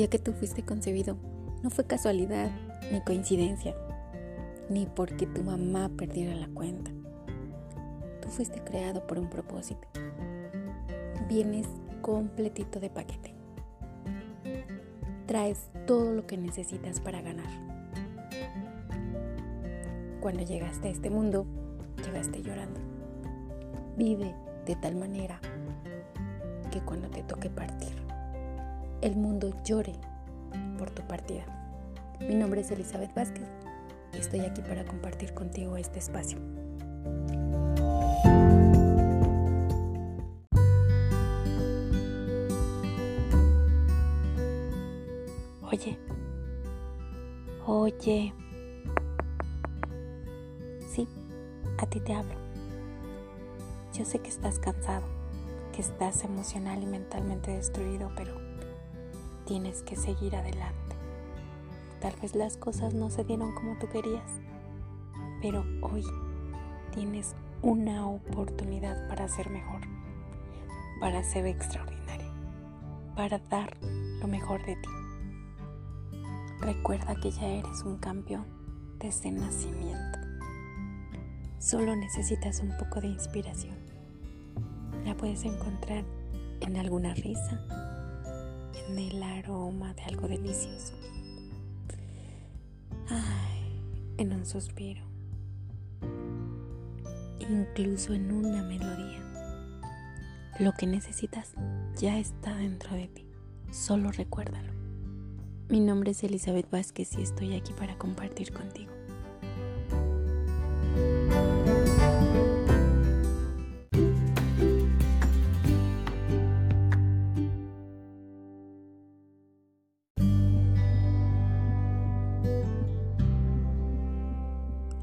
día 0.00 0.08
que 0.08 0.18
tú 0.18 0.32
fuiste 0.32 0.62
concebido 0.62 1.18
no 1.62 1.68
fue 1.68 1.84
casualidad 1.84 2.50
ni 2.90 3.02
coincidencia, 3.02 3.76
ni 4.70 4.86
porque 4.86 5.26
tu 5.26 5.42
mamá 5.42 5.90
perdiera 5.90 6.34
la 6.34 6.48
cuenta. 6.48 6.90
Tú 8.22 8.30
fuiste 8.30 8.62
creado 8.64 9.06
por 9.06 9.18
un 9.18 9.28
propósito. 9.28 9.86
Vienes 11.28 11.66
completito 12.00 12.80
de 12.80 12.88
paquete. 12.88 13.34
Traes 15.26 15.68
todo 15.86 16.14
lo 16.14 16.26
que 16.26 16.38
necesitas 16.38 16.98
para 16.98 17.20
ganar. 17.20 17.50
Cuando 20.22 20.42
llegaste 20.44 20.88
a 20.88 20.92
este 20.92 21.10
mundo, 21.10 21.44
llegaste 22.02 22.40
llorando. 22.40 22.80
Vive 23.98 24.34
de 24.64 24.76
tal 24.76 24.96
manera 24.96 25.38
que 26.70 26.80
cuando 26.80 27.10
te 27.10 27.22
toque 27.22 27.50
partir, 27.50 27.99
el 29.02 29.16
mundo 29.16 29.50
llore 29.64 29.94
por 30.78 30.90
tu 30.90 31.02
partida. 31.02 31.44
Mi 32.20 32.34
nombre 32.34 32.60
es 32.60 32.70
Elizabeth 32.70 33.14
Vázquez 33.14 33.48
y 34.12 34.18
estoy 34.18 34.40
aquí 34.40 34.60
para 34.62 34.84
compartir 34.84 35.32
contigo 35.32 35.76
este 35.76 35.98
espacio. 35.98 36.38
Oye, 45.62 45.98
oye, 47.64 48.34
sí, 50.92 51.08
a 51.78 51.86
ti 51.86 52.00
te 52.00 52.12
hablo. 52.12 52.34
Yo 53.94 54.04
sé 54.04 54.18
que 54.18 54.28
estás 54.28 54.58
cansado, 54.58 55.06
que 55.72 55.80
estás 55.80 56.24
emocional 56.24 56.82
y 56.82 56.86
mentalmente 56.86 57.52
destruido, 57.52 58.10
pero 58.16 58.49
tienes 59.50 59.82
que 59.82 59.96
seguir 59.96 60.36
adelante. 60.36 60.94
Tal 62.00 62.14
vez 62.22 62.36
las 62.36 62.56
cosas 62.56 62.94
no 62.94 63.10
se 63.10 63.24
dieron 63.24 63.52
como 63.52 63.76
tú 63.80 63.88
querías, 63.88 64.30
pero 65.42 65.64
hoy 65.82 66.04
tienes 66.94 67.34
una 67.60 68.06
oportunidad 68.06 69.08
para 69.08 69.26
ser 69.26 69.50
mejor, 69.50 69.80
para 71.00 71.24
ser 71.24 71.46
extraordinario, 71.46 72.30
para 73.16 73.40
dar 73.40 73.76
lo 74.20 74.28
mejor 74.28 74.64
de 74.64 74.76
ti. 74.76 74.88
Recuerda 76.60 77.16
que 77.16 77.32
ya 77.32 77.48
eres 77.48 77.82
un 77.82 77.96
campeón 77.96 78.46
desde 79.00 79.32
nacimiento. 79.32 80.20
Solo 81.58 81.96
necesitas 81.96 82.60
un 82.60 82.70
poco 82.78 83.00
de 83.00 83.08
inspiración. 83.08 83.74
La 85.04 85.16
puedes 85.16 85.42
encontrar 85.44 86.04
en 86.60 86.76
alguna 86.76 87.14
risa, 87.14 87.66
en 88.90 88.98
el 88.98 89.22
aroma 89.22 89.94
de 89.94 90.02
algo 90.02 90.26
delicioso, 90.26 90.94
en 94.16 94.32
un 94.32 94.44
suspiro, 94.44 95.02
incluso 97.38 98.14
en 98.14 98.32
una 98.32 98.62
melodía. 98.62 99.22
Lo 100.58 100.72
que 100.72 100.86
necesitas 100.86 101.52
ya 101.96 102.18
está 102.18 102.54
dentro 102.56 102.94
de 102.96 103.06
ti, 103.08 103.26
solo 103.70 104.10
recuérdalo. 104.10 104.72
Mi 105.68 105.78
nombre 105.78 106.10
es 106.10 106.24
Elizabeth 106.24 106.68
Vázquez 106.68 107.16
y 107.16 107.22
estoy 107.22 107.54
aquí 107.54 107.72
para 107.72 107.96
compartir 107.96 108.52
contigo. 108.52 108.90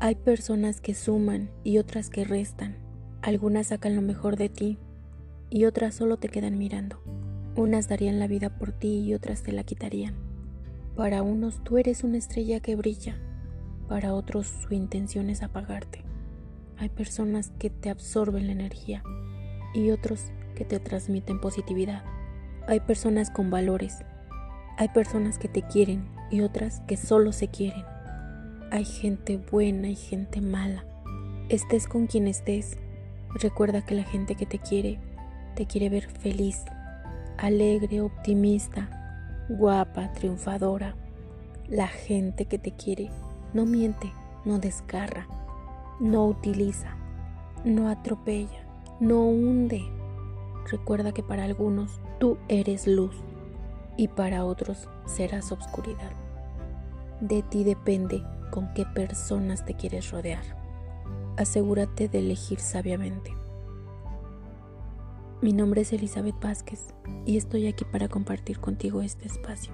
Hay 0.00 0.14
personas 0.14 0.80
que 0.80 0.94
suman 0.94 1.50
y 1.64 1.78
otras 1.78 2.08
que 2.08 2.24
restan. 2.24 2.76
Algunas 3.20 3.68
sacan 3.68 3.96
lo 3.96 4.02
mejor 4.02 4.36
de 4.36 4.48
ti 4.48 4.78
y 5.50 5.64
otras 5.64 5.96
solo 5.96 6.18
te 6.18 6.28
quedan 6.28 6.56
mirando. 6.56 7.02
Unas 7.56 7.88
darían 7.88 8.20
la 8.20 8.28
vida 8.28 8.48
por 8.48 8.70
ti 8.70 9.00
y 9.00 9.14
otras 9.14 9.42
te 9.42 9.50
la 9.50 9.64
quitarían. 9.64 10.14
Para 10.94 11.22
unos 11.22 11.64
tú 11.64 11.78
eres 11.78 12.04
una 12.04 12.16
estrella 12.16 12.60
que 12.60 12.76
brilla, 12.76 13.16
para 13.88 14.14
otros 14.14 14.46
su 14.46 14.72
intención 14.72 15.30
es 15.30 15.42
apagarte. 15.42 16.04
Hay 16.76 16.90
personas 16.90 17.50
que 17.58 17.68
te 17.68 17.90
absorben 17.90 18.46
la 18.46 18.52
energía 18.52 19.02
y 19.74 19.90
otros 19.90 20.26
que 20.54 20.64
te 20.64 20.78
transmiten 20.78 21.40
positividad. 21.40 22.04
Hay 22.68 22.78
personas 22.78 23.30
con 23.30 23.50
valores, 23.50 24.04
hay 24.76 24.90
personas 24.90 25.38
que 25.38 25.48
te 25.48 25.62
quieren 25.62 26.08
y 26.30 26.42
otras 26.42 26.82
que 26.86 26.96
solo 26.96 27.32
se 27.32 27.48
quieren. 27.48 27.97
Hay 28.70 28.84
gente 28.84 29.38
buena 29.38 29.88
y 29.88 29.96
gente 29.96 30.42
mala. 30.42 30.84
Estés 31.48 31.86
con 31.86 32.06
quien 32.06 32.28
estés, 32.28 32.76
recuerda 33.40 33.82
que 33.82 33.94
la 33.94 34.02
gente 34.02 34.34
que 34.34 34.44
te 34.44 34.58
quiere, 34.58 35.00
te 35.54 35.64
quiere 35.64 35.88
ver 35.88 36.06
feliz, 36.10 36.64
alegre, 37.38 38.02
optimista, 38.02 39.46
guapa, 39.48 40.12
triunfadora. 40.12 40.96
La 41.66 41.88
gente 41.88 42.44
que 42.44 42.58
te 42.58 42.72
quiere 42.72 43.10
no 43.54 43.64
miente, 43.64 44.12
no 44.44 44.58
desgarra, 44.58 45.26
no 45.98 46.26
utiliza, 46.26 46.94
no 47.64 47.88
atropella, 47.88 48.66
no 49.00 49.22
hunde. 49.22 49.82
Recuerda 50.70 51.12
que 51.12 51.22
para 51.22 51.44
algunos 51.44 52.02
tú 52.20 52.36
eres 52.48 52.86
luz 52.86 53.16
y 53.96 54.08
para 54.08 54.44
otros 54.44 54.90
serás 55.06 55.52
obscuridad. 55.52 56.27
De 57.20 57.42
ti 57.42 57.64
depende 57.64 58.22
con 58.52 58.72
qué 58.74 58.86
personas 58.86 59.64
te 59.64 59.74
quieres 59.74 60.12
rodear. 60.12 60.44
Asegúrate 61.36 62.08
de 62.08 62.20
elegir 62.20 62.60
sabiamente. 62.60 63.32
Mi 65.42 65.52
nombre 65.52 65.80
es 65.80 65.92
Elizabeth 65.92 66.40
Vázquez 66.40 66.94
y 67.26 67.36
estoy 67.36 67.66
aquí 67.66 67.84
para 67.84 68.08
compartir 68.08 68.60
contigo 68.60 69.02
este 69.02 69.26
espacio. 69.26 69.72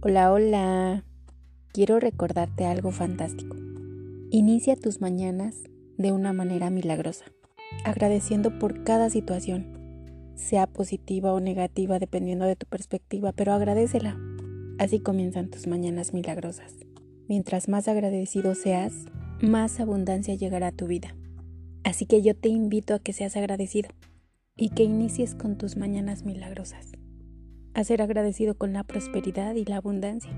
Hola, 0.00 0.32
hola. 0.32 1.04
Quiero 1.72 1.98
recordarte 1.98 2.66
algo 2.66 2.92
fantástico. 2.92 3.56
Inicia 4.30 4.76
tus 4.76 5.00
mañanas 5.00 5.56
de 5.96 6.12
una 6.12 6.32
manera 6.32 6.70
milagrosa, 6.70 7.24
agradeciendo 7.84 8.60
por 8.60 8.84
cada 8.84 9.10
situación, 9.10 10.30
sea 10.36 10.68
positiva 10.68 11.32
o 11.32 11.40
negativa 11.40 11.98
dependiendo 11.98 12.44
de 12.44 12.54
tu 12.54 12.64
perspectiva, 12.66 13.32
pero 13.32 13.52
agradecela. 13.52 14.16
Así 14.78 15.00
comienzan 15.00 15.50
tus 15.50 15.66
mañanas 15.66 16.14
milagrosas. 16.14 16.76
Mientras 17.26 17.68
más 17.68 17.88
agradecido 17.88 18.54
seas, 18.54 18.92
más 19.40 19.80
abundancia 19.80 20.36
llegará 20.36 20.68
a 20.68 20.72
tu 20.76 20.86
vida. 20.86 21.16
Así 21.82 22.06
que 22.06 22.22
yo 22.22 22.36
te 22.36 22.48
invito 22.48 22.94
a 22.94 23.00
que 23.00 23.12
seas 23.12 23.36
agradecido 23.36 23.88
y 24.56 24.68
que 24.68 24.84
inicies 24.84 25.34
con 25.34 25.58
tus 25.58 25.76
mañanas 25.76 26.24
milagrosas 26.24 26.97
a 27.78 27.84
ser 27.84 28.02
agradecido 28.02 28.56
con 28.56 28.72
la 28.72 28.82
prosperidad 28.82 29.54
y 29.54 29.64
la 29.64 29.76
abundancia 29.76 30.32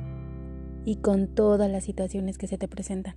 y 0.84 0.96
con 0.96 1.26
todas 1.26 1.70
las 1.70 1.84
situaciones 1.84 2.37
que 2.37 2.46
se 2.46 2.58
te 2.58 2.69
presentan. 2.69 3.16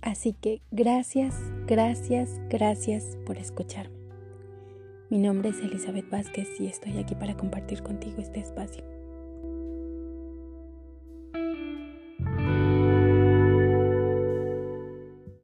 Así 0.00 0.32
que 0.32 0.62
gracias, 0.70 1.34
gracias, 1.66 2.40
gracias 2.48 3.18
por 3.26 3.36
escucharme. 3.36 3.94
Mi 5.10 5.18
nombre 5.18 5.50
es 5.50 5.60
Elizabeth 5.60 6.08
Vázquez 6.08 6.48
y 6.58 6.68
estoy 6.68 6.96
aquí 6.96 7.14
para 7.14 7.36
compartir 7.36 7.82
contigo 7.82 8.22
este 8.22 8.40
espacio. 8.40 8.84